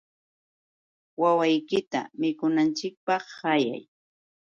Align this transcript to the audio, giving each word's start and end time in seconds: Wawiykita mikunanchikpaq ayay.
Wawiykita 1.21 1.99
mikunanchikpaq 2.19 3.25
ayay. 3.53 3.83